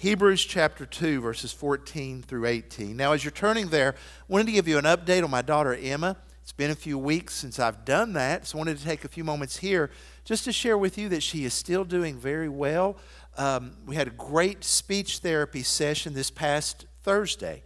[0.00, 2.96] Hebrews chapter 2, verses 14 through 18.
[2.96, 5.74] Now, as you're turning there, I wanted to give you an update on my daughter
[5.74, 6.16] Emma.
[6.40, 9.08] It's been a few weeks since I've done that, so I wanted to take a
[9.08, 9.90] few moments here
[10.24, 12.96] just to share with you that she is still doing very well.
[13.36, 17.62] Um, we had a great speech therapy session this past Thursday.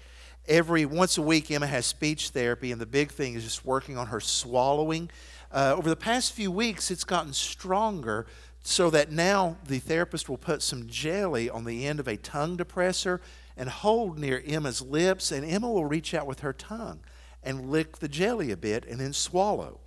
[0.48, 3.96] Every once a week, Emma has speech therapy, and the big thing is just working
[3.96, 5.08] on her swallowing.
[5.52, 8.26] Uh, over the past few weeks, it's gotten stronger
[8.66, 12.56] so that now the therapist will put some jelly on the end of a tongue
[12.56, 13.20] depressor
[13.58, 17.00] and hold near Emma's lips, and Emma will reach out with her tongue
[17.42, 19.80] and lick the jelly a bit and then swallow.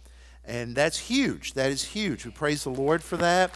[0.45, 1.53] And that's huge.
[1.53, 2.23] That is huge.
[2.23, 3.51] We praise the Lord for that.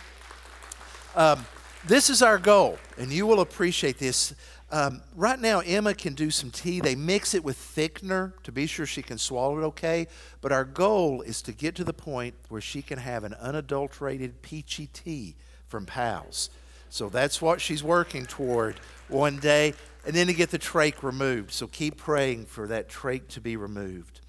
[1.16, 1.46] Um,
[1.86, 4.34] this is our goal, and you will appreciate this.
[4.72, 6.80] Um, right now, Emma can do some tea.
[6.80, 10.08] They mix it with thickener to be sure she can swallow it okay.
[10.40, 14.42] But our goal is to get to the point where she can have an unadulterated
[14.42, 15.36] peachy tea
[15.68, 16.50] from Pals.
[16.90, 19.74] So that's what she's working toward one day,
[20.06, 21.52] and then to get the trach removed.
[21.52, 24.22] So keep praying for that trach to be removed.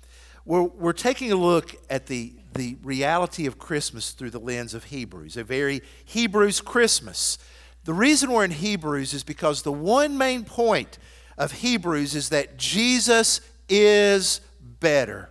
[0.45, 4.85] We're, we're taking a look at the, the reality of Christmas through the lens of
[4.85, 7.39] Hebrews, a very Hebrews Christmas.
[7.85, 10.99] The reason we're in Hebrews is because the one main point
[11.37, 15.31] of Hebrews is that Jesus is better.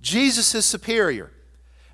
[0.00, 1.30] Jesus is superior.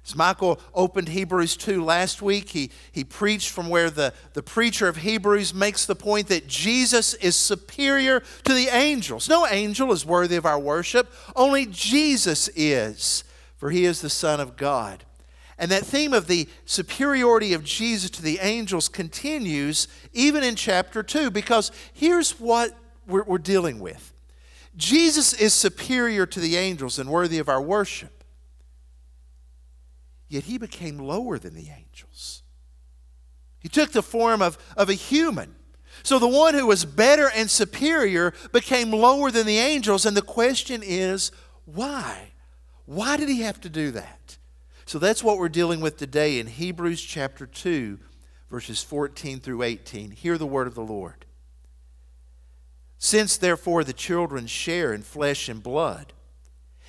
[0.04, 4.88] As Michael opened Hebrews 2 last week, he, he preached from where the, the preacher
[4.88, 9.28] of Hebrews makes the point that Jesus is superior to the angels.
[9.28, 13.22] No angel is worthy of our worship, only Jesus is,
[13.58, 15.04] for he is the Son of God.
[15.58, 21.02] And that theme of the superiority of Jesus to the angels continues even in chapter
[21.02, 24.14] 2, because here's what we're, we're dealing with
[24.76, 28.22] Jesus is superior to the angels and worthy of our worship,
[30.28, 32.42] yet he became lower than the angels.
[33.58, 35.56] He took the form of, of a human.
[36.04, 40.22] So the one who was better and superior became lower than the angels, and the
[40.22, 41.32] question is
[41.64, 42.30] why?
[42.84, 44.38] Why did he have to do that?
[44.88, 47.98] So that's what we're dealing with today in Hebrews chapter 2,
[48.50, 50.12] verses 14 through 18.
[50.12, 51.26] Hear the word of the Lord.
[52.96, 56.14] Since therefore the children share in flesh and blood,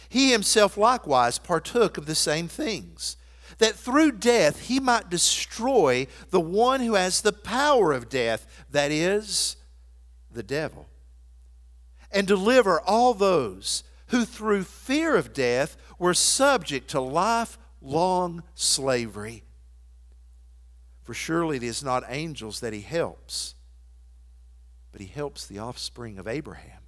[0.07, 3.17] he himself likewise partook of the same things,
[3.57, 8.93] that through death he might destroy the one who has the power of death, that
[8.93, 9.57] is,
[10.31, 10.87] the devil,
[12.13, 19.43] and deliver all those who through fear of death were subject to life long slavery.
[21.03, 23.55] For surely it is not angels that he helps,
[24.91, 26.81] but he helps the offspring of Abraham.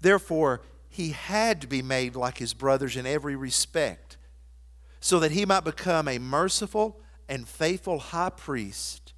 [0.00, 4.16] Therefore, he had to be made like his brothers in every respect,
[5.00, 9.12] so that he might become a merciful and faithful high priest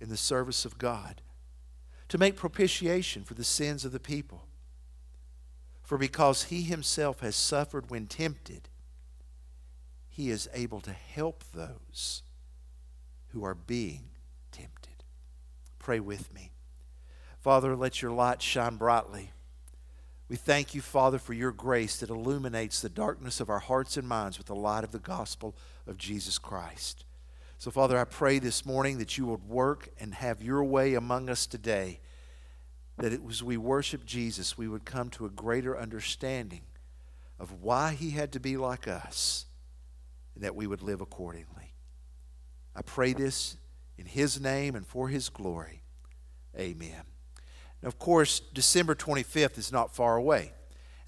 [0.00, 1.20] in the service of God,
[2.08, 4.46] to make propitiation for the sins of the people.
[5.82, 8.68] For because he himself has suffered when tempted,
[10.16, 12.22] he is able to help those
[13.28, 14.04] who are being
[14.50, 15.04] tempted.
[15.78, 16.52] Pray with me.
[17.38, 19.32] Father, let your light shine brightly.
[20.30, 24.08] We thank you, Father, for your grace that illuminates the darkness of our hearts and
[24.08, 25.54] minds with the light of the gospel
[25.86, 27.04] of Jesus Christ.
[27.58, 31.28] So, Father, I pray this morning that you would work and have your way among
[31.28, 32.00] us today,
[32.96, 36.62] that as we worship Jesus, we would come to a greater understanding
[37.38, 39.45] of why he had to be like us
[40.36, 41.74] and that we would live accordingly.
[42.76, 43.56] I pray this
[43.98, 45.82] in His name and for His glory.
[46.56, 47.02] Amen.
[47.82, 50.52] Of course, December 25th is not far away.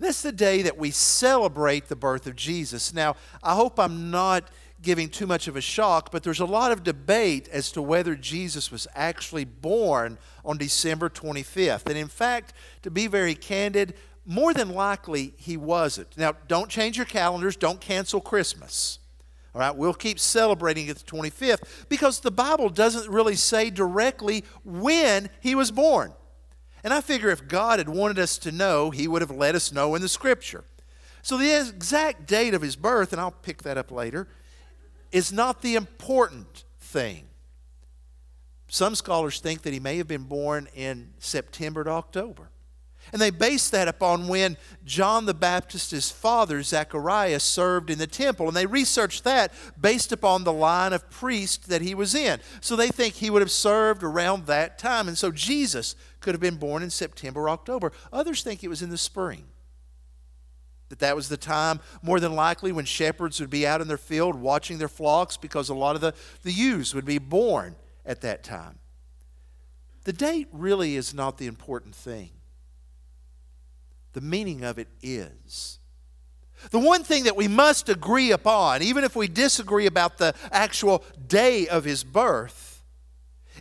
[0.00, 2.94] That's the day that we celebrate the birth of Jesus.
[2.94, 4.48] Now, I hope I'm not
[4.80, 8.14] giving too much of a shock, but there's a lot of debate as to whether
[8.14, 11.86] Jesus was actually born on December 25th.
[11.86, 12.52] And in fact,
[12.82, 16.16] to be very candid, more than likely he wasn't.
[16.16, 19.00] Now, don't change your calendars, don't cancel Christmas.
[19.54, 24.44] All right, we'll keep celebrating it the 25th because the Bible doesn't really say directly
[24.64, 26.12] when he was born.
[26.84, 29.72] And I figure if God had wanted us to know, he would have let us
[29.72, 30.64] know in the scripture.
[31.22, 34.28] So the exact date of his birth, and I'll pick that up later,
[35.10, 37.24] is not the important thing.
[38.68, 42.50] Some scholars think that he may have been born in September to October.
[43.12, 48.48] And they base that upon when John the Baptist's father, Zechariah, served in the temple.
[48.48, 52.40] And they researched that based upon the line of priest that he was in.
[52.60, 55.08] So they think he would have served around that time.
[55.08, 57.92] And so Jesus could have been born in September or October.
[58.12, 59.44] Others think it was in the spring.
[60.88, 63.98] That that was the time, more than likely, when shepherds would be out in their
[63.98, 67.76] field watching their flocks because a lot of the, the ewes would be born
[68.06, 68.78] at that time.
[70.04, 72.30] the date really is not the important thing.
[74.12, 75.78] The meaning of it is.
[76.70, 81.04] The one thing that we must agree upon, even if we disagree about the actual
[81.26, 82.82] day of his birth,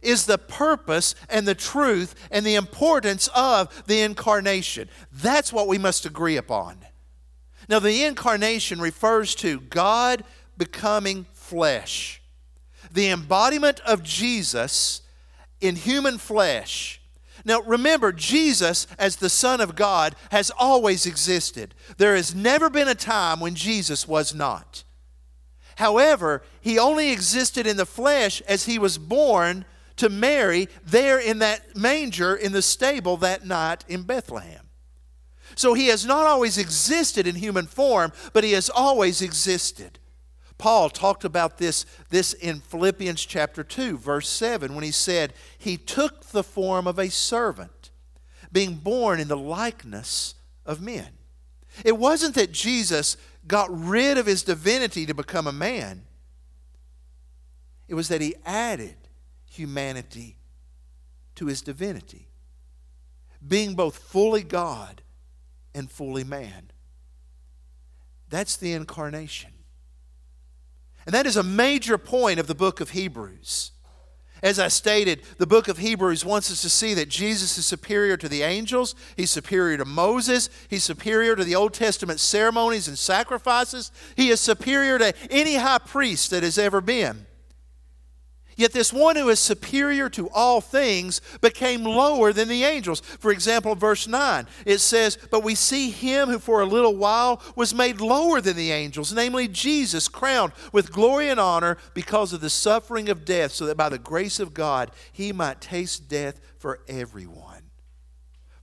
[0.02, 4.90] is the purpose and the truth and the importance of the incarnation.
[5.12, 6.78] That's what we must agree upon.
[7.70, 10.24] Now, the incarnation refers to God
[10.58, 12.22] becoming flesh,
[12.92, 15.02] the embodiment of Jesus
[15.60, 16.97] in human flesh.
[17.48, 21.74] Now, remember, Jesus, as the Son of God, has always existed.
[21.98, 24.84] There has never been a time when Jesus was not.
[25.78, 29.64] However, he only existed in the flesh as he was born
[29.96, 34.68] to Mary there in that manger in the stable that night in Bethlehem.
[35.56, 40.00] So he has not always existed in human form, but he has always existed.
[40.58, 45.78] Paul talked about this, this in Philippians chapter 2, verse 7, when he said, He
[45.78, 47.92] took the form of a servant,
[48.52, 51.10] being born in the likeness of men.
[51.86, 53.18] It wasn't that Jesus
[53.48, 56.04] got rid of his divinity to become a man,
[57.88, 58.96] it was that he added
[59.46, 60.38] humanity
[61.36, 62.28] to his divinity,
[63.48, 65.02] being both fully God
[65.74, 66.72] and fully man.
[68.30, 69.52] That's the incarnation.
[71.08, 73.72] And that is a major point of the book of Hebrews.
[74.44, 78.18] As I stated, the book of Hebrews wants us to see that Jesus is superior
[78.18, 83.00] to the angels, he's superior to Moses, he's superior to the Old Testament ceremonies and
[83.00, 87.26] sacrifices, he is superior to any high priest that has ever been.
[88.58, 93.02] Yet this one who is superior to all things became lower than the angels.
[93.02, 97.40] For example, verse 9, it says, But we see him who for a little while
[97.56, 102.42] was made lower than the angels, namely Jesus, crowned with glory and honor because of
[102.42, 106.42] the suffering of death, so that by the grace of God he might taste death
[106.58, 107.70] for everyone.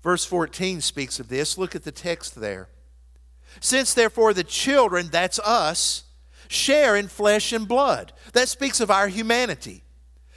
[0.03, 1.57] Verse 14 speaks of this.
[1.57, 2.69] Look at the text there.
[3.61, 6.03] Since therefore the children, that's us,
[6.49, 8.13] share in flesh and blood.
[8.33, 9.84] That speaks of our humanity.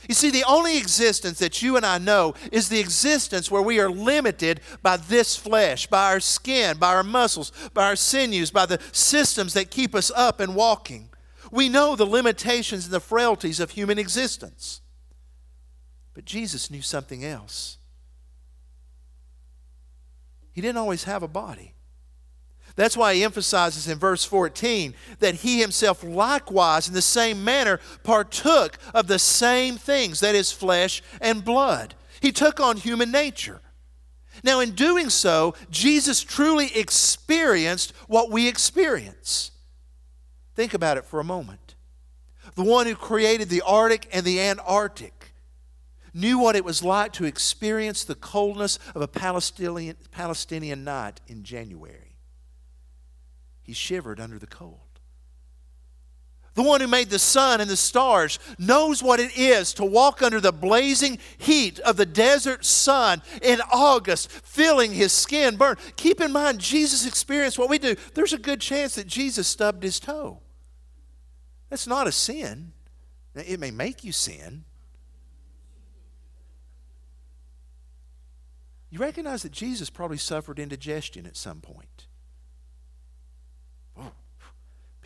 [0.07, 3.79] You see, the only existence that you and I know is the existence where we
[3.79, 8.65] are limited by this flesh, by our skin, by our muscles, by our sinews, by
[8.65, 11.09] the systems that keep us up and walking.
[11.51, 14.81] We know the limitations and the frailties of human existence.
[16.13, 17.77] But Jesus knew something else.
[20.51, 21.75] He didn't always have a body.
[22.77, 27.79] That's why he emphasizes in verse 14 that he himself likewise, in the same manner,
[28.03, 31.95] partook of the same things, that is, flesh and blood.
[32.21, 33.61] He took on human nature.
[34.43, 39.49] Now, in doing so, Jesus truly experienced what we experience.
[40.53, 41.73] Think about it for a moment.
[42.53, 45.33] The one who created the Arctic and the Antarctic
[46.13, 51.43] knew what it was like to experience the coldness of a Palestinian, Palestinian night in
[51.43, 52.06] January.
[53.67, 54.79] He shivered under the cold.
[56.55, 60.23] The one who made the sun and the stars knows what it is to walk
[60.23, 65.75] under the blazing heat of the desert sun in August, feeling his skin burn.
[65.97, 67.95] Keep in mind, Jesus experienced what we do.
[68.15, 70.39] There's a good chance that Jesus stubbed his toe.
[71.69, 72.71] That's not a sin.
[73.35, 74.63] It may make you sin.
[78.89, 82.07] You recognize that Jesus probably suffered indigestion at some point.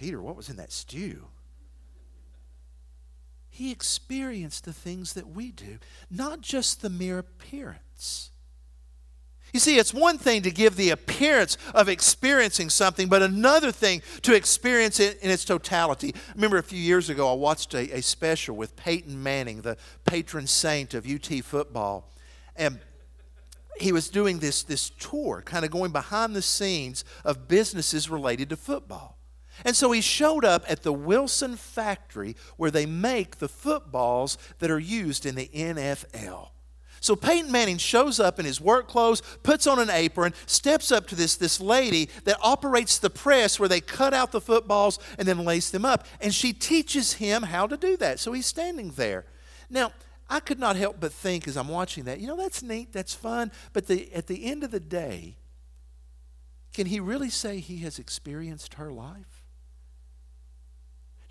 [0.02, 1.28] Peter, what was in that stew?
[3.52, 5.78] He experienced the things that we do,
[6.10, 8.32] not just the mere appearance.
[9.54, 14.02] You see, it's one thing to give the appearance of experiencing something, but another thing
[14.24, 16.16] to experience it in its totality.
[16.16, 19.78] I remember a few years ago, I watched a, a special with Peyton Manning, the
[20.06, 22.10] patron saint of UT football.
[22.56, 22.80] And
[23.80, 28.50] he was doing this, this tour, kind of going behind the scenes of businesses related
[28.50, 29.20] to football.
[29.66, 34.72] And so he showed up at the Wilson factory where they make the footballs that
[34.72, 36.50] are used in the NFL.
[37.02, 41.08] So Peyton Manning shows up in his work clothes, puts on an apron, steps up
[41.08, 45.28] to this, this lady that operates the press where they cut out the footballs and
[45.28, 46.06] then lace them up.
[46.22, 48.20] And she teaches him how to do that.
[48.20, 49.26] So he's standing there.
[49.68, 49.94] Now,
[50.30, 53.16] I could not help but think as I'm watching that, you know, that's neat, that's
[53.16, 53.52] fun.
[53.74, 55.38] But the, at the end of the day,
[56.72, 59.41] can he really say he has experienced her life?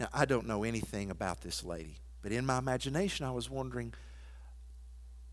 [0.00, 3.92] Now, I don't know anything about this lady, but in my imagination, I was wondering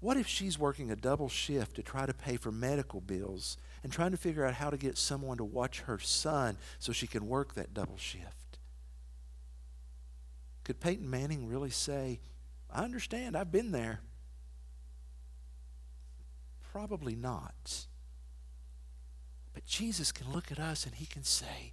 [0.02, 3.92] what if she's working a double shift to try to pay for medical bills and
[3.92, 7.28] trying to figure out how to get someone to watch her son so she can
[7.28, 8.60] work that double shift?
[10.66, 12.20] Could Peyton Manning really say,
[12.70, 14.02] I understand, I've been there?
[16.74, 17.88] Probably not.
[19.54, 21.72] But Jesus can look at us and he can say,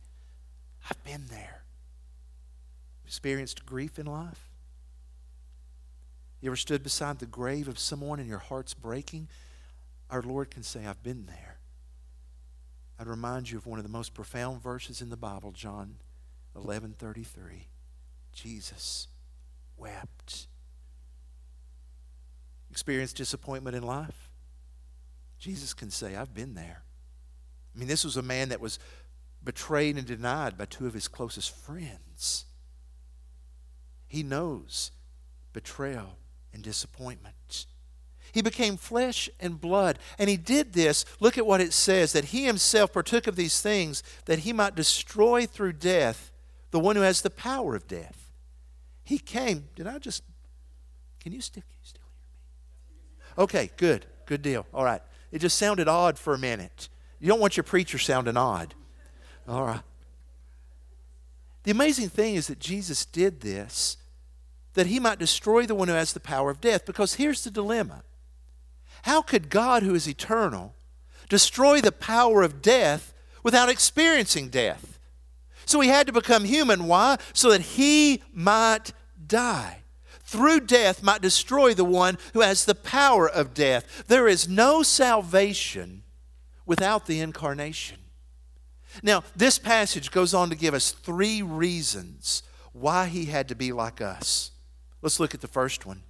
[0.88, 1.64] I've been there.
[3.04, 4.50] Experienced grief in life?
[6.40, 9.28] You ever stood beside the grave of someone and your heart's breaking?
[10.10, 11.58] Our Lord can say, I've been there.
[12.98, 15.96] I'd remind you of one of the most profound verses in the Bible, John
[16.54, 17.68] 11:33.
[18.32, 19.08] Jesus
[19.76, 20.46] wept.
[22.70, 24.30] Experienced disappointment in life?
[25.38, 26.82] Jesus can say, I've been there.
[27.74, 28.78] I mean, this was a man that was
[29.42, 32.46] betrayed and denied by two of his closest friends.
[34.14, 34.92] He knows
[35.52, 36.18] betrayal
[36.52, 37.66] and disappointment.
[38.30, 39.98] He became flesh and blood.
[40.20, 41.04] And he did this.
[41.18, 44.76] Look at what it says that he himself partook of these things that he might
[44.76, 46.30] destroy through death
[46.70, 48.30] the one who has the power of death.
[49.02, 49.64] He came.
[49.74, 50.22] Did I just.
[51.18, 53.42] Can you still, can you still hear me?
[53.42, 54.06] Okay, good.
[54.26, 54.64] Good deal.
[54.72, 55.02] All right.
[55.32, 56.88] It just sounded odd for a minute.
[57.18, 58.74] You don't want your preacher sounding odd.
[59.48, 59.82] All right.
[61.64, 63.96] The amazing thing is that Jesus did this
[64.74, 66.84] that he might destroy the one who has the power of death.
[66.84, 68.02] Because here's the dilemma
[69.02, 70.74] how could God, who is eternal,
[71.28, 73.12] destroy the power of death
[73.42, 74.98] without experiencing death?
[75.66, 76.86] So he had to become human.
[76.86, 77.18] Why?
[77.32, 78.92] So that he might
[79.26, 79.78] die.
[80.22, 84.04] Through death, might destroy the one who has the power of death.
[84.08, 86.02] There is no salvation
[86.64, 87.98] without the incarnation.
[89.02, 93.70] Now, this passage goes on to give us three reasons why he had to be
[93.72, 94.50] like us.
[95.04, 96.02] Let's look at the first one.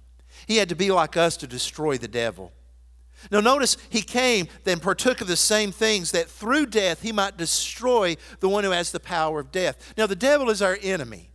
[0.47, 2.53] He had to be like us to destroy the devil.
[3.29, 7.35] Now, notice he came, then partook of the same things that through death he might
[7.35, 9.93] destroy the one who has the power of death.
[9.97, 11.31] Now, the devil is our enemy.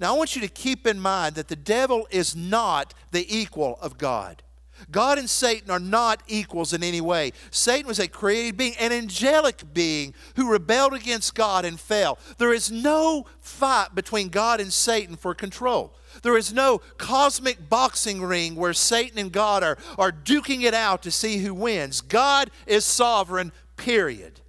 [0.00, 3.78] Now, I want you to keep in mind that the devil is not the equal
[3.82, 4.42] of God.
[4.90, 7.32] God and Satan are not equals in any way.
[7.50, 12.18] Satan was a created being, an angelic being who rebelled against God and fell.
[12.38, 15.94] There is no fight between God and Satan for control.
[16.22, 21.02] There is no cosmic boxing ring where Satan and God are, are duking it out
[21.02, 22.00] to see who wins.
[22.00, 24.40] God is sovereign, period.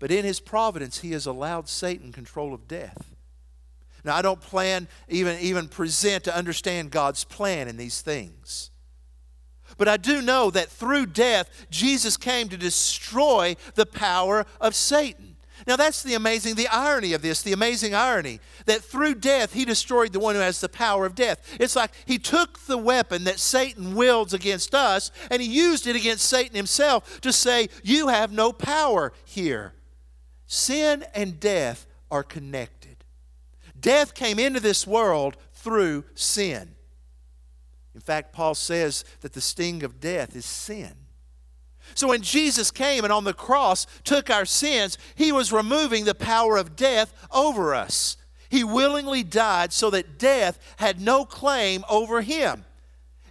[0.00, 3.14] But in his providence, he has allowed Satan control of death.
[4.04, 8.72] Now, I don't plan, even, even present to understand God's plan in these things.
[9.78, 15.31] But I do know that through death, Jesus came to destroy the power of Satan.
[15.66, 19.64] Now, that's the amazing, the irony of this, the amazing irony that through death, he
[19.64, 21.56] destroyed the one who has the power of death.
[21.60, 25.96] It's like he took the weapon that Satan wields against us and he used it
[25.96, 29.74] against Satan himself to say, You have no power here.
[30.46, 33.04] Sin and death are connected.
[33.78, 36.74] Death came into this world through sin.
[37.94, 40.94] In fact, Paul says that the sting of death is sin.
[41.94, 46.14] So when Jesus came and on the cross took our sins, he was removing the
[46.14, 48.16] power of death over us.
[48.48, 52.64] He willingly died so that death had no claim over him.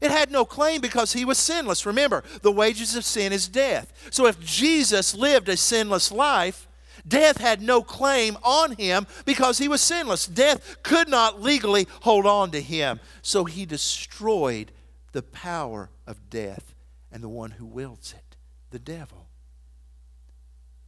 [0.02, 1.86] It had no claim because he was sinless.
[1.86, 3.94] Remember, the wages of sin is death.
[4.10, 6.68] So if Jesus lived a sinless life,
[7.08, 10.26] death had no claim on him because he was sinless.
[10.26, 13.00] Death could not legally hold on to him.
[13.22, 14.72] So he destroyed
[15.12, 16.74] the power of death
[17.12, 18.31] and the one who wields it
[18.72, 19.28] the devil.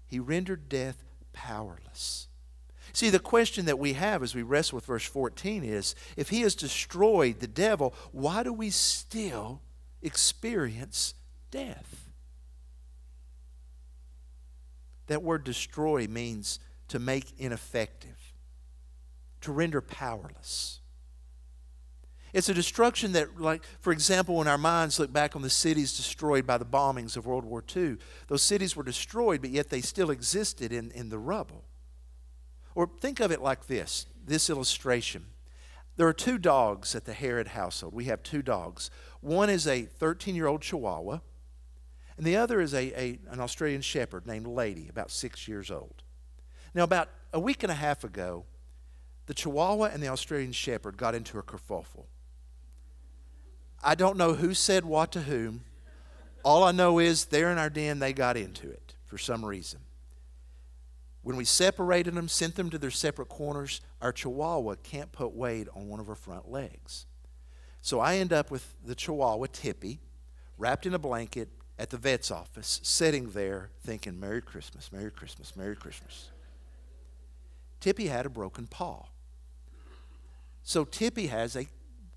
[0.08, 2.28] He rendered death powerless.
[2.92, 6.42] See, the question that we have as we wrestle with verse 14 is if he
[6.42, 9.62] has destroyed the devil, why do we still
[10.02, 11.14] experience
[11.50, 12.10] death?
[15.08, 16.60] That word destroy means
[16.90, 18.34] to make ineffective,
[19.42, 20.80] to render powerless.
[22.34, 25.96] It's a destruction that, like, for example, when our minds look back on the cities
[25.96, 27.98] destroyed by the bombings of World War II,
[28.28, 31.64] those cities were destroyed, but yet they still existed in, in the rubble.
[32.74, 35.26] Or think of it like this this illustration.
[35.96, 37.94] There are two dogs at the Herod household.
[37.94, 38.90] We have two dogs.
[39.22, 41.20] One is a 13 year old Chihuahua,
[42.18, 46.02] and the other is a, a, an Australian Shepherd named Lady, about six years old.
[46.74, 48.46] Now, about a week and a half ago,
[49.28, 52.06] the Chihuahua and the Australian Shepherd got into a kerfuffle.
[53.84, 55.64] I don't know who said what to whom.
[56.44, 59.80] All I know is there in our den, they got into it for some reason.
[61.22, 65.68] When we separated them, sent them to their separate corners, our chihuahua can't put weight
[65.74, 67.06] on one of her front legs.
[67.82, 70.00] So I end up with the chihuahua, Tippy,
[70.58, 71.50] wrapped in a blanket
[71.80, 76.30] at the vet's office, sitting there thinking, Merry Christmas, Merry Christmas, Merry Christmas.
[77.80, 79.06] Tippy had a broken paw.
[80.62, 81.68] So Tippy has a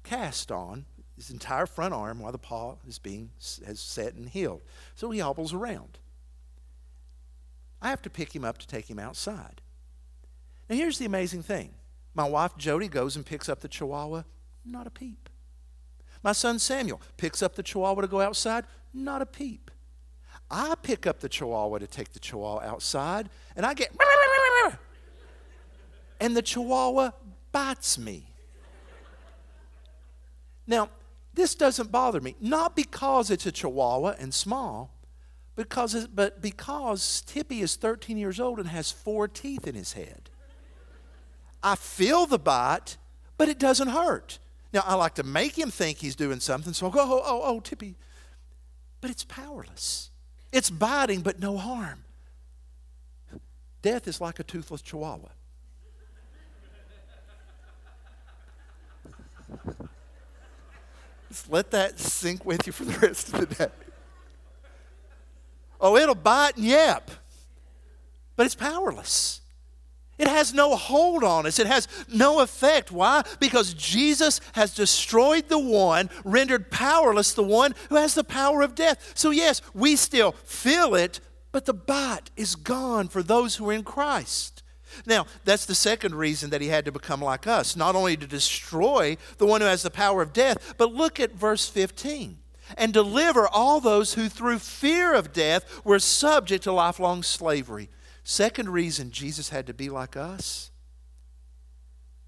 [0.05, 0.85] cast on
[1.17, 3.31] his entire front arm while the paw is being
[3.67, 4.63] has set and healed.
[4.95, 5.99] So he hobbles around.
[7.81, 9.63] I have to pick him up to take him outside.
[10.69, 11.75] Now here's the amazing thing.
[12.15, 14.23] My wife Jody goes and picks up the chihuahua,
[14.65, 15.29] not a peep.
[16.23, 19.71] My son Samuel picks up the chihuahua to go outside, not a peep.
[20.51, 23.91] I pick up the chihuahua to take the chihuahua outside, and I get
[26.21, 27.11] and the chihuahua
[27.53, 28.33] bites me.
[30.67, 30.89] Now,
[31.37, 34.91] this doesn't bother me, not because it's a chihuahua and small,
[35.55, 40.31] because but because Tippy is 13 years old and has four teeth in his head.
[41.63, 42.97] I feel the bite,
[43.37, 44.39] but it doesn't hurt.
[44.73, 47.43] Now, I like to make him think he's doing something, so I'll go, oh, oh,
[47.45, 47.97] oh, Tippy.
[49.01, 50.11] But it's powerless.
[50.53, 52.05] It's biting, but no harm.
[53.83, 55.29] Death is like a toothless chihuahua.
[61.37, 63.71] Just let that sink with you for the rest of the day.
[65.79, 67.11] Oh, it'll bite and yap,
[68.37, 69.43] but it's powerless.
[70.17, 71.59] It has no hold on us.
[71.59, 72.91] It has no effect.
[72.91, 73.23] Why?
[73.39, 78.75] Because Jesus has destroyed the one, rendered powerless the one who has the power of
[78.75, 79.13] death.
[79.15, 81.21] So, yes, we still feel it,
[81.53, 84.63] but the bite is gone for those who are in Christ.
[85.05, 88.27] Now, that's the second reason that he had to become like us, not only to
[88.27, 92.39] destroy the one who has the power of death, but look at verse 15
[92.77, 97.89] and deliver all those who through fear of death were subject to lifelong slavery.
[98.25, 100.71] Second reason Jesus had to be like us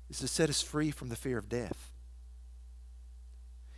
[0.09, 1.93] is to set us free from the fear of death.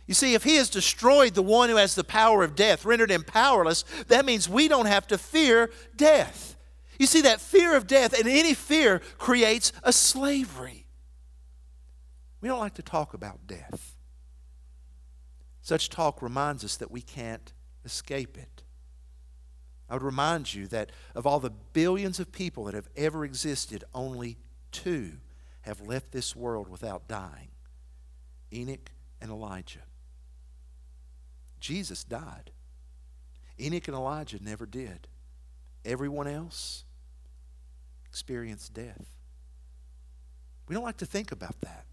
[0.07, 3.11] You see, if he has destroyed the one who has the power of death, rendered
[3.11, 6.55] him powerless, that means we don't have to fear death.
[7.01, 10.85] You see, that fear of death and any fear creates a slavery.
[12.41, 13.95] We don't like to talk about death.
[15.63, 17.53] Such talk reminds us that we can't
[17.83, 18.61] escape it.
[19.89, 23.83] I would remind you that of all the billions of people that have ever existed,
[23.95, 24.37] only
[24.71, 25.13] two
[25.61, 27.49] have left this world without dying
[28.53, 29.85] Enoch and Elijah.
[31.59, 32.51] Jesus died.
[33.59, 35.07] Enoch and Elijah never did.
[35.83, 36.83] Everyone else,
[38.11, 39.15] experience death.
[40.67, 41.85] We don't like to think about that.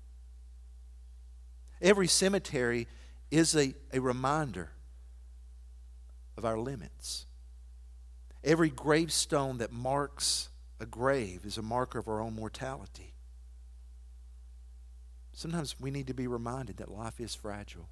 [1.80, 2.88] Every cemetery
[3.30, 4.70] is a, a reminder
[6.36, 7.26] of our limits.
[8.42, 10.48] Every gravestone that marks
[10.80, 13.14] a grave is a marker of our own mortality.
[15.32, 17.88] Sometimes we need to be reminded that life is fragile.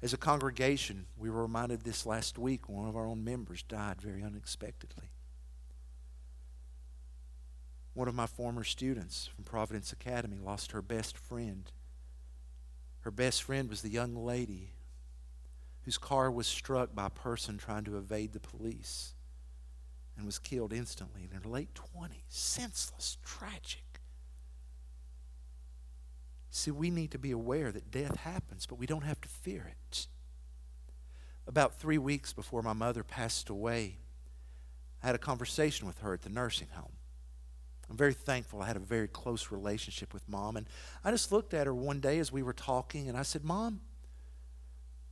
[0.00, 3.62] As a congregation, we were reminded this last week when one of our own members
[3.62, 5.11] died very unexpectedly.
[7.94, 11.70] One of my former students from Providence Academy lost her best friend.
[13.00, 14.72] Her best friend was the young lady
[15.82, 19.14] whose car was struck by a person trying to evade the police
[20.16, 22.22] and was killed instantly in her late 20s.
[22.28, 24.00] Senseless, tragic.
[26.50, 29.70] See, we need to be aware that death happens, but we don't have to fear
[29.70, 30.06] it.
[31.46, 33.96] About three weeks before my mother passed away,
[35.02, 36.92] I had a conversation with her at the nursing home.
[37.92, 40.56] I'm very thankful I had a very close relationship with mom.
[40.56, 40.66] And
[41.04, 43.82] I just looked at her one day as we were talking and I said, Mom,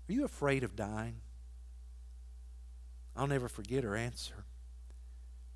[0.08, 1.16] are you afraid of dying?
[3.14, 4.46] I'll never forget her answer.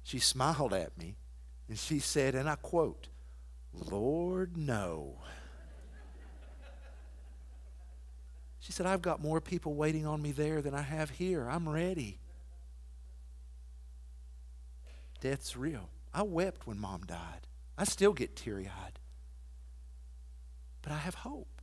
[0.03, 1.17] She smiled at me
[1.67, 3.09] and she said, and I quote,
[3.73, 5.17] Lord, no.
[8.61, 11.49] She said, I've got more people waiting on me there than I have here.
[11.49, 12.19] I'm ready.
[15.23, 15.89] Death's real.
[16.15, 17.49] I wept when mom died.
[17.77, 19.01] I still get teary eyed.
[20.81, 21.61] But I have hope.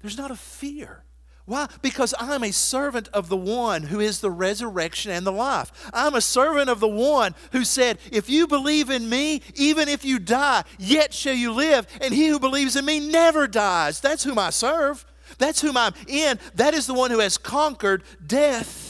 [0.00, 1.04] There's not a fear.
[1.44, 1.68] Why?
[1.82, 5.90] Because I'm a servant of the one who is the resurrection and the life.
[5.92, 10.04] I'm a servant of the one who said, If you believe in me, even if
[10.04, 11.86] you die, yet shall you live.
[12.00, 14.00] And he who believes in me never dies.
[14.00, 15.04] That's whom I serve.
[15.38, 16.38] That's whom I'm in.
[16.54, 18.89] That is the one who has conquered death.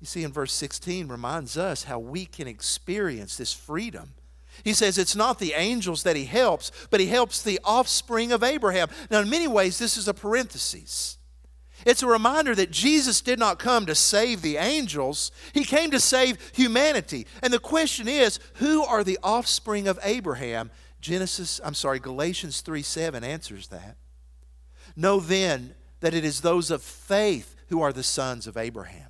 [0.00, 4.14] You see, in verse 16 reminds us how we can experience this freedom.
[4.64, 8.42] He says it's not the angels that he helps, but he helps the offspring of
[8.42, 8.88] Abraham.
[9.10, 11.18] Now, in many ways, this is a parenthesis.
[11.86, 16.00] It's a reminder that Jesus did not come to save the angels, he came to
[16.00, 17.26] save humanity.
[17.42, 20.70] And the question is, who are the offspring of Abraham?
[21.00, 23.96] Genesis, I'm sorry, Galatians 3 7 answers that.
[24.96, 29.09] Know then that it is those of faith who are the sons of Abraham.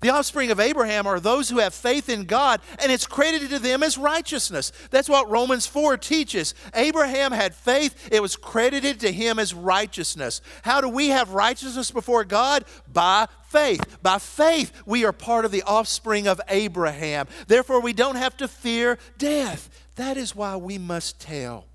[0.00, 3.58] The offspring of Abraham are those who have faith in God, and it's credited to
[3.58, 4.70] them as righteousness.
[4.90, 6.54] That's what Romans 4 teaches.
[6.74, 10.40] Abraham had faith, it was credited to him as righteousness.
[10.62, 12.64] How do we have righteousness before God?
[12.92, 13.98] By faith.
[14.02, 17.26] By faith, we are part of the offspring of Abraham.
[17.46, 19.68] Therefore, we don't have to fear death.
[19.96, 21.67] That is why we must tell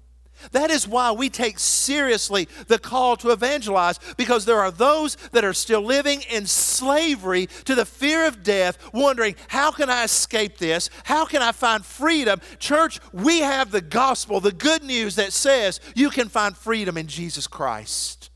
[0.52, 5.46] that is why we take seriously the call to evangelize because there are those that
[5.46, 10.58] are still living in slavery to the fear of death, wondering, how can I escape
[10.58, 10.90] this?
[11.04, 12.42] How can I find freedom?
[12.60, 17.08] Church, we have the gospel, the good news that says you can find freedom in
[17.08, 18.30] Jesus Christ.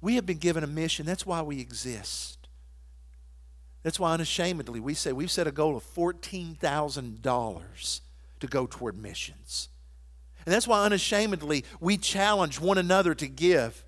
[0.00, 1.06] We have been given a mission.
[1.06, 2.48] That's why we exist.
[3.82, 8.00] That's why unashamedly we say we've set a goal of $14,000
[8.40, 9.68] to go toward missions.
[10.44, 13.84] And that's why unashamedly we challenge one another to give.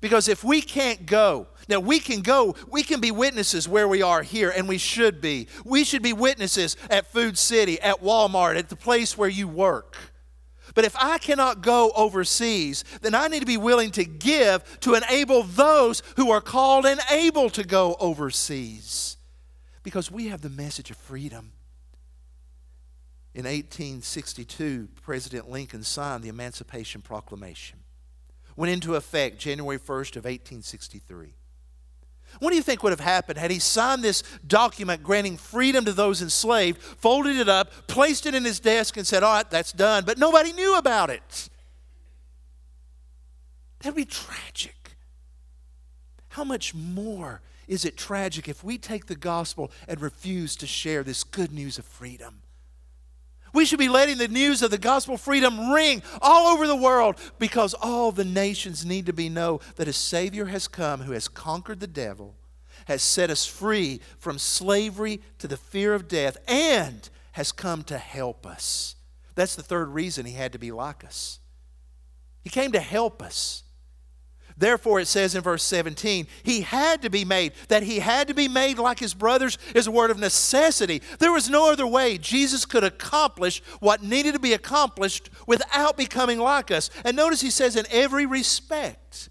[0.00, 4.00] Because if we can't go, now we can go, we can be witnesses where we
[4.00, 5.48] are here, and we should be.
[5.64, 9.96] We should be witnesses at Food City, at Walmart, at the place where you work.
[10.74, 14.94] But if I cannot go overseas, then I need to be willing to give to
[14.94, 19.16] enable those who are called and able to go overseas.
[19.82, 21.52] Because we have the message of freedom.
[23.34, 27.78] In 1862, President Lincoln signed the Emancipation Proclamation.
[28.56, 31.34] Went into effect January 1st of 1863.
[32.40, 35.92] What do you think would have happened had he signed this document granting freedom to
[35.92, 39.72] those enslaved, folded it up, placed it in his desk, and said, All right, that's
[39.72, 41.48] done, but nobody knew about it?
[43.80, 44.96] That'd be tragic.
[46.30, 51.02] How much more is it tragic if we take the gospel and refuse to share
[51.02, 52.42] this good news of freedom?
[53.52, 57.16] We should be letting the news of the gospel freedom ring all over the world
[57.38, 61.28] because all the nations need to be know that a Savior has come who has
[61.28, 62.34] conquered the devil,
[62.86, 67.98] has set us free from slavery to the fear of death, and has come to
[67.98, 68.96] help us.
[69.34, 71.38] That's the third reason he had to be like us.
[72.42, 73.62] He came to help us.
[74.58, 77.52] Therefore, it says in verse 17, he had to be made.
[77.68, 81.00] That he had to be made like his brothers is a word of necessity.
[81.20, 86.40] There was no other way Jesus could accomplish what needed to be accomplished without becoming
[86.40, 86.90] like us.
[87.04, 89.28] And notice he says, in every respect,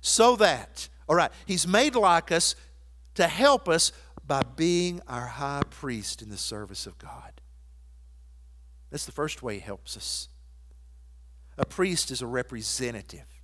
[0.00, 2.56] so that, all right, he's made like us
[3.16, 3.92] to help us
[4.26, 7.42] by being our high priest in the service of God.
[8.90, 10.28] That's the first way he helps us.
[11.58, 13.39] A priest is a representative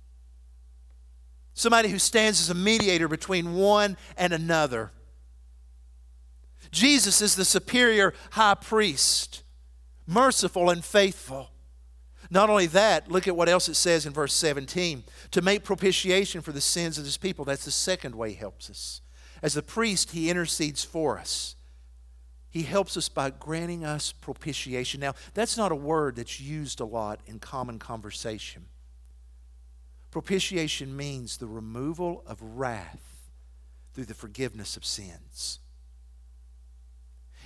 [1.57, 4.91] somebody who stands as a mediator between one and another.
[6.71, 9.43] Jesus is the superior high priest,
[10.05, 11.49] merciful and faithful.
[12.29, 16.41] Not only that, look at what else it says in verse 17 to make propitiation
[16.41, 17.43] for the sins of his people.
[17.43, 19.01] That's the second way he helps us.
[19.41, 21.55] As the priest, he intercedes for us.
[22.49, 24.99] He helps us by granting us propitiation.
[24.99, 28.65] Now, that's not a word that's used a lot in common conversation.
[30.11, 33.29] Propitiation means the removal of wrath
[33.93, 35.59] through the forgiveness of sins.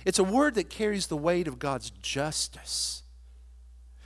[0.04, 3.02] It's a word that carries the weight of God's justice.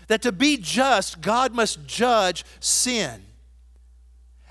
[0.09, 3.23] That to be just, God must judge sin.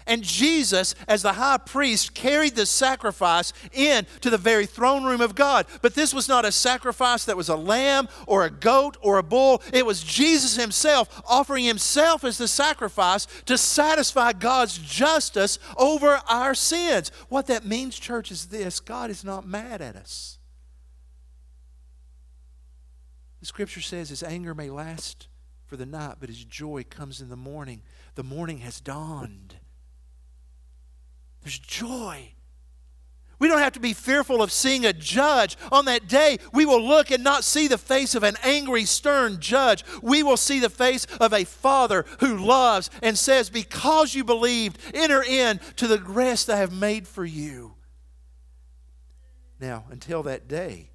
[0.08, 5.20] And Jesus, as the high priest, carried the sacrifice in to the very throne room
[5.20, 5.65] of God.
[5.82, 9.24] But this was not a sacrifice that was a lamb or a goat or a
[9.24, 9.63] bull.
[9.74, 16.54] It was Jesus himself offering himself as the sacrifice to satisfy God's justice over our
[16.54, 17.12] sins.
[17.30, 20.38] What that means, church, is this God is not mad at us.
[23.39, 25.28] The scripture says his anger may last
[25.65, 27.82] for the night, but his joy comes in the morning.
[28.13, 29.56] The morning has dawned.
[31.46, 32.32] There's joy.
[33.38, 35.58] We don't have to be fearful of seeing a judge.
[35.72, 39.40] On that day, we will look and not see the face of an angry, stern
[39.40, 39.84] judge.
[40.02, 44.80] We will see the face of a father who loves and says, Because you believed,
[44.96, 47.76] enter in to the rest I have made for you.
[49.60, 50.90] Now, until that day,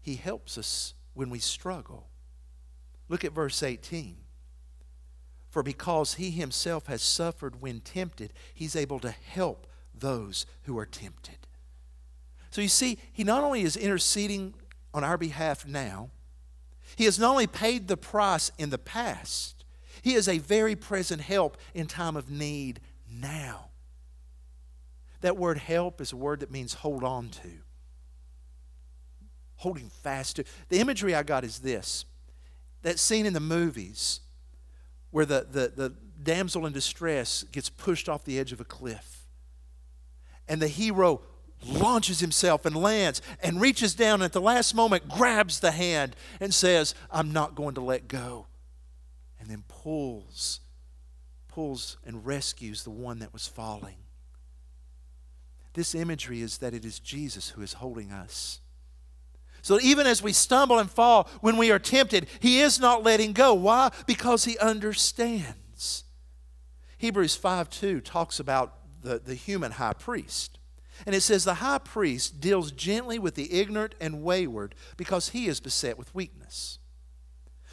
[0.00, 2.08] he helps us when we struggle.
[3.08, 4.16] Look at verse 18.
[5.48, 10.86] For because he himself has suffered when tempted, he's able to help those who are
[10.86, 11.38] tempted.
[12.50, 14.54] So you see, he not only is interceding
[14.92, 16.10] on our behalf now,
[16.96, 19.64] he has not only paid the price in the past,
[20.02, 22.80] he is a very present help in time of need
[23.10, 23.66] now.
[25.20, 27.50] That word help is a word that means hold on to,
[29.56, 30.44] holding fast to.
[30.68, 32.04] The imagery I got is this
[32.82, 34.20] that scene in the movies
[35.10, 39.26] where the, the, the damsel in distress gets pushed off the edge of a cliff.
[40.48, 41.22] And the hero
[41.66, 46.14] launches himself and lands and reaches down and at the last moment grabs the hand
[46.40, 48.46] and says, I'm not going to let go.
[49.40, 50.60] And then pulls,
[51.48, 53.96] pulls and rescues the one that was falling.
[55.74, 58.60] This imagery is that it is Jesus who is holding us.
[59.68, 63.34] So even as we stumble and fall, when we are tempted, He is not letting
[63.34, 63.52] go.
[63.52, 63.90] Why?
[64.06, 66.04] Because He understands.
[66.96, 70.58] Hebrews 5 2 talks about the, the human high priest.
[71.04, 75.48] And it says, The high priest deals gently with the ignorant and wayward because he
[75.48, 76.78] is beset with weakness.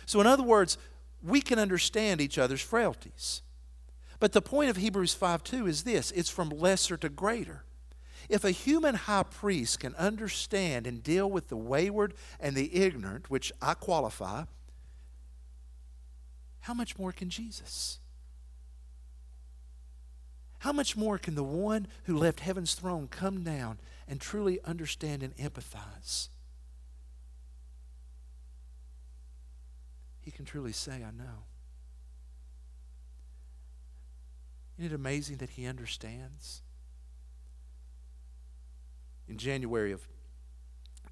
[0.05, 0.77] So, in other words,
[1.23, 3.41] we can understand each other's frailties.
[4.19, 7.63] But the point of Hebrews 5 2 is this it's from lesser to greater.
[8.29, 13.29] If a human high priest can understand and deal with the wayward and the ignorant,
[13.29, 14.45] which I qualify,
[16.61, 17.99] how much more can Jesus?
[20.59, 25.21] How much more can the one who left heaven's throne come down and truly understand
[25.21, 26.29] and empathize?
[30.21, 31.45] He can truly say, I know.
[34.79, 36.63] Isn't it amazing that he understands?
[39.27, 40.07] In January of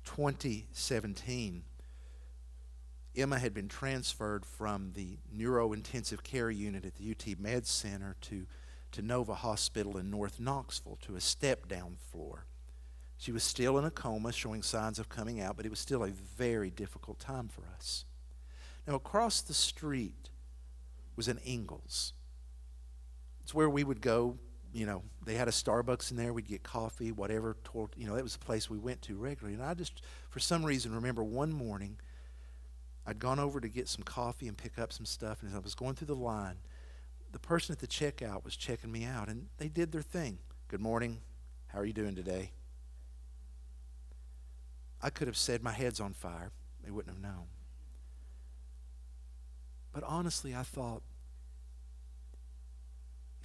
[0.05, 1.63] 2017,
[3.15, 8.45] Emma had been transferred from the neurointensive care unit at the UT Med Center to,
[8.91, 12.45] to Nova Hospital in North Knoxville to a step down floor.
[13.17, 16.03] She was still in a coma, showing signs of coming out, but it was still
[16.03, 18.05] a very difficult time for us.
[18.87, 20.29] Now, across the street
[21.15, 22.13] was an Ingles.
[23.41, 24.37] It's where we would go
[24.73, 26.33] you know, they had a Starbucks in there.
[26.33, 27.55] We'd get coffee, whatever.
[27.95, 29.53] You know, that was the place we went to regularly.
[29.53, 31.97] And I just, for some reason, remember one morning,
[33.05, 35.41] I'd gone over to get some coffee and pick up some stuff.
[35.41, 36.57] And as I was going through the line,
[37.31, 40.39] the person at the checkout was checking me out, and they did their thing.
[40.67, 41.21] Good morning.
[41.67, 42.51] How are you doing today?
[45.01, 46.51] I could have said my head's on fire.
[46.83, 47.45] They wouldn't have known.
[49.91, 51.03] But honestly, I thought,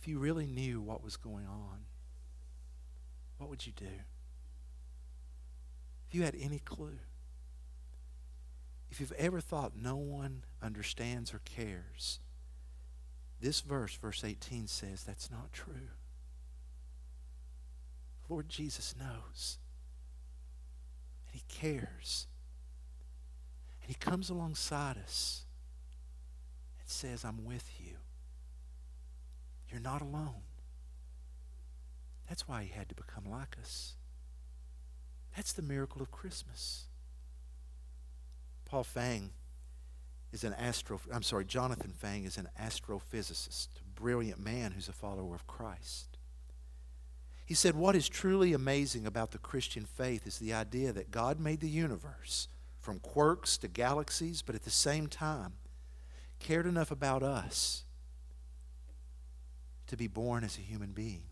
[0.08, 1.80] if you really knew what was going on,
[3.36, 3.84] what would you do?
[6.08, 6.98] If you had any clue,
[8.90, 12.20] if you've ever thought no one understands or cares,
[13.38, 15.90] this verse, verse 18, says that's not true.
[18.30, 19.58] Lord Jesus knows.
[21.26, 22.28] And He cares.
[23.82, 25.44] And He comes alongside us
[26.80, 27.96] and says, I'm with you.
[29.70, 30.42] You're not alone.
[32.28, 33.94] That's why he had to become like us.
[35.34, 36.84] That's the miracle of Christmas.
[38.64, 39.30] Paul Fang
[40.32, 44.92] is an astro I'm sorry, Jonathan Fang is an astrophysicist, a brilliant man who's a
[44.92, 46.18] follower of Christ.
[47.46, 51.40] He said, What is truly amazing about the Christian faith is the idea that God
[51.40, 55.54] made the universe from quarks to galaxies, but at the same time
[56.38, 57.84] cared enough about us
[59.88, 61.24] to be born as a human being,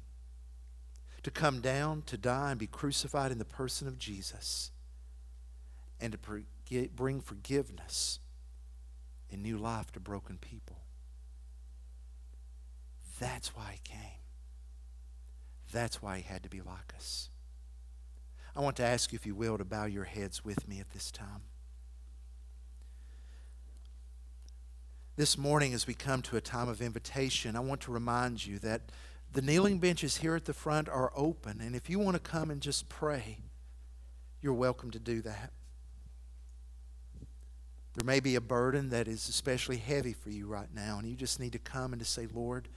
[1.23, 4.71] to come down, to die, and be crucified in the person of Jesus,
[6.01, 6.45] and to
[6.95, 8.19] bring forgiveness
[9.31, 10.79] and new life to broken people.
[13.19, 14.21] That's why he came.
[15.73, 17.31] That's why he had to be like us.
[18.55, 20.91] I want to ask you, if you will, to bow your heads with me at
[20.91, 21.43] this time.
[25.17, 28.59] This morning, as we come to a time of invitation, I want to remind you
[28.59, 28.83] that
[29.33, 32.51] the kneeling benches here at the front are open, and if you want to come
[32.51, 33.39] and just pray,
[34.43, 35.53] you're welcome to do that.
[37.95, 41.17] There may be a burden that is especially heavy for you right now, and you
[41.17, 42.69] just need to come and to say, Lord,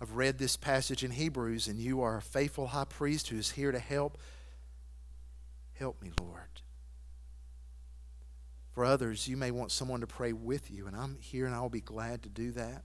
[0.00, 3.50] I've read this passage in Hebrews, and you are a faithful high priest who is
[3.50, 4.16] here to help.
[5.74, 6.62] Help me, Lord.
[8.76, 11.70] For others, you may want someone to pray with you, and I'm here and I'll
[11.70, 12.82] be glad to do that.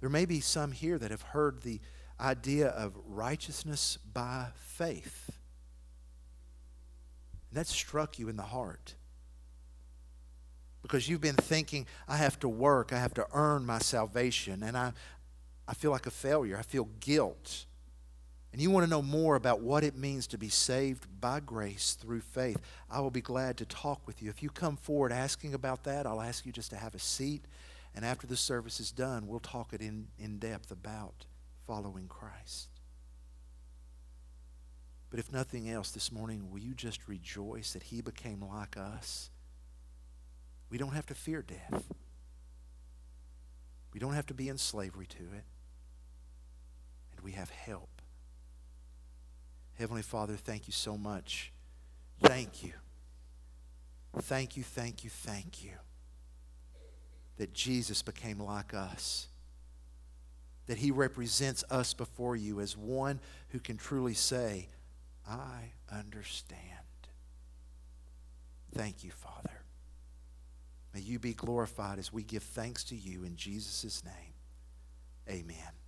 [0.00, 1.80] There may be some here that have heard the
[2.18, 5.30] idea of righteousness by faith.
[7.50, 8.96] And that struck you in the heart.
[10.82, 14.76] Because you've been thinking, I have to work, I have to earn my salvation, and
[14.76, 14.92] I,
[15.68, 17.66] I feel like a failure, I feel guilt
[18.54, 21.98] and you want to know more about what it means to be saved by grace
[22.00, 24.30] through faith, I will be glad to talk with you.
[24.30, 27.46] If you come forward asking about that, I'll ask you just to have a seat.
[27.96, 31.26] And after the service is done, we'll talk it in, in depth about
[31.66, 32.68] following Christ.
[35.10, 39.30] But if nothing else this morning, will you just rejoice that He became like us?
[40.70, 41.92] We don't have to fear death,
[43.92, 45.44] we don't have to be in slavery to it.
[47.16, 47.93] And we have help
[49.78, 51.52] Heavenly Father, thank you so much.
[52.22, 52.72] Thank you.
[54.16, 55.72] Thank you, thank you, thank you
[57.36, 59.28] that Jesus became like us.
[60.66, 64.68] That he represents us before you as one who can truly say,
[65.28, 66.60] I understand.
[68.74, 69.62] Thank you, Father.
[70.94, 74.34] May you be glorified as we give thanks to you in Jesus' name.
[75.28, 75.83] Amen.